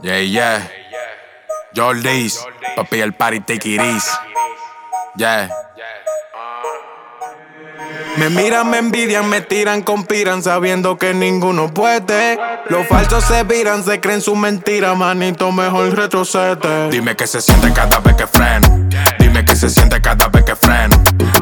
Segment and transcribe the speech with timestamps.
[0.00, 0.70] Yeah, yeah.
[1.74, 2.44] Jordies,
[2.76, 4.10] papi, el party take it easy.
[5.16, 5.48] Yeah.
[8.16, 12.38] Me miran, me envidian, me tiran, conspiran, sabiendo que ninguno puede.
[12.68, 16.90] Los falsos se viran, se creen su mentira, manito, mejor retrocede.
[16.90, 18.88] Dime qué se siente cada vez que freno.
[19.18, 20.96] Dime qué se siente cada vez que freno.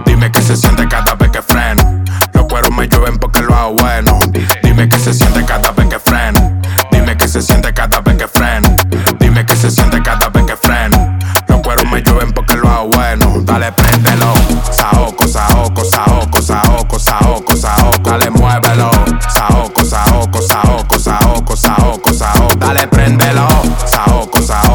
[0.04, 2.04] Dime qué se siente cada vez que freno.
[2.32, 4.18] Los cueros me llueven porque lo hago bueno.
[4.62, 6.61] Dime qué se siente cada vez que freno.
[6.91, 7.65] Dime qué se siente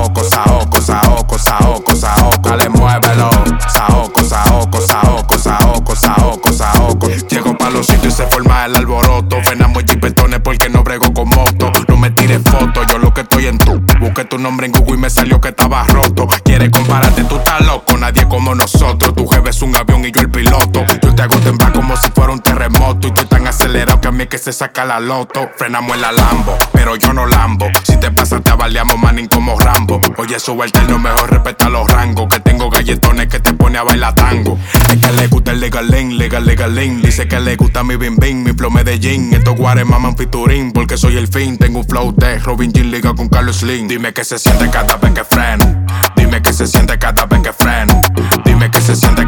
[0.01, 2.49] Saoco, saoco, saoco, saoco, saoco.
[2.49, 3.29] Dale, muévelo.
[3.71, 7.07] Saoco, saoco, saoco, saoco, saoco, saoco.
[7.29, 9.37] Llego pa' los sitios y se forma el alboroto.
[9.43, 11.71] Frenamos jipetones porque no brego con moto.
[11.87, 13.79] No me tires fotos, yo lo que estoy en tu.
[13.99, 16.27] Busqué tu nombre en Google y me salió que estaba roto.
[16.43, 17.95] Quieres compararte, tú estás loco.
[17.95, 19.13] Nadie como nosotros.
[19.13, 20.83] Tu jefe es un avión y yo el piloto.
[21.03, 22.20] Yo te hago temblar como si fuera
[24.21, 25.49] que que se saca la loto.
[25.57, 27.67] Frenamos en la Lambo, pero yo no lambo.
[27.83, 29.99] Si te pasa, te avaliamos, manín, como Rambo.
[30.17, 32.27] Oye, sube el terno, mejor respeta los rangos.
[32.29, 34.57] Que tengo galletones que te pone a bailar tango.
[34.89, 37.01] Es que le gusta el legalín, legal, legalín.
[37.01, 39.33] Dice que le gusta mi bim bim, mi flow Medellín.
[39.33, 41.57] Estos guares maman fiturín, porque soy el fin.
[41.57, 43.87] Tengo un flow de Robin Jean Liga con Carlos Slim.
[43.87, 45.85] Dime qué se siente cada vez que freno.
[46.15, 48.01] Dime qué se siente cada vez que freno.
[48.45, 49.27] Dime qué se siente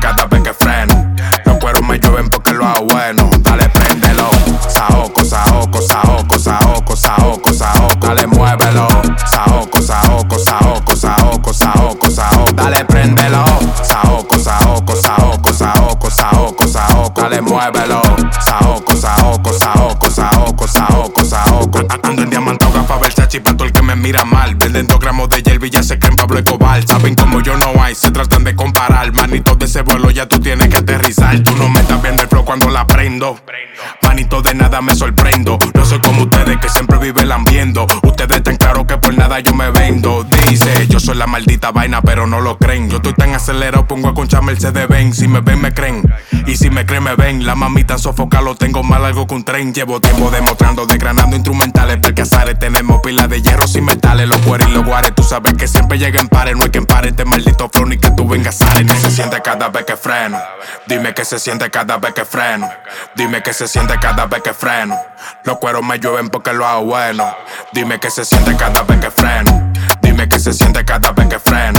[11.52, 12.53] saoco, saoco, saoco.
[12.53, 13.44] Dale, préndelo.
[13.83, 17.22] Saoco, saoco, saoco, saoco, saoco, saoco.
[17.22, 18.02] Dale, muévelo.
[18.39, 21.80] Saoco, saoco, saoco, saoco, saoco, saoco.
[22.03, 24.55] Ando en diamantauga pa' ver chachi pa' todo el que me mira mal.
[24.55, 26.85] Venden dos gramos de y ya se creen Pablo Escobar.
[26.85, 29.11] Saben como yo no hay, se tratan de comparar.
[29.13, 31.39] Manito de ese vuelo ya tú tienes que aterrizar.
[31.39, 32.22] Tú no me estás viendo
[32.53, 33.36] cuando la prendo.
[34.03, 35.58] Manito de nada me sorprendo.
[35.74, 37.88] No soy como ustedes que siempre viven lambiendo.
[38.03, 40.24] Ustedes están claros que por nada yo me vendo.
[40.24, 42.91] Dice, yo soy la maldita vaina, pero no lo creen.
[42.91, 45.18] Yo estoy tan acelerado, pongo a concha Mercedes Benz.
[45.18, 46.03] Si me ven, me creen.
[46.46, 47.44] Y si me creen, me ven.
[47.44, 49.74] La mamita sofoca, lo tengo más largo que un tren.
[49.74, 51.97] Llevo tiempo demostrando, desgranando instrumentales.
[51.97, 54.28] Percasares, tenemos pilas de hierros y metales.
[54.28, 56.56] Los cueros y los guares, tú sabes que siempre llega en pares.
[56.56, 58.28] No hay que empare este maldito flow ni que tú
[59.23, 60.38] siente cada vez que freno.
[60.85, 62.69] Dime que se siente cada vez que freno.
[63.16, 65.00] Dime que se siente cada vez que freno.
[65.45, 67.34] Los cueros me llueven porque lo hago bueno.
[67.72, 69.72] Dime que se siente cada vez que freno.
[70.01, 71.72] Dime que se siente cada vez que freno.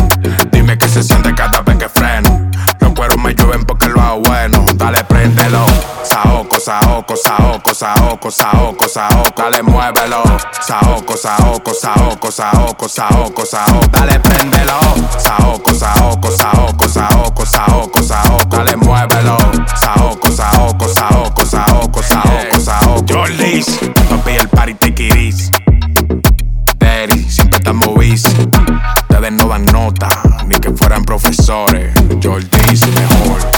[6.64, 9.32] Saoco, saoco, saoco, saoco, saoco.
[9.36, 10.22] Dale, muévelo.
[10.66, 13.86] Saoco, saoco, saoco, saoco, saoco, saoco.
[13.90, 14.78] Dale, préndelo.
[15.18, 18.56] Saoco, saoco, saoco, saoco, saoco, saoco.
[18.56, 19.36] Dale, muévelo.
[19.78, 23.12] Saoco, saoco, saoco, saoco, saoco, saoco.
[23.12, 23.66] Jordies,
[24.08, 25.50] papi, el party it easy.
[26.78, 28.26] Daddy, siempre estamos busy.
[29.02, 30.08] Ustedes no dan nota,
[30.46, 31.92] ni que fueran profesores.
[32.22, 33.53] Jordies, mejor.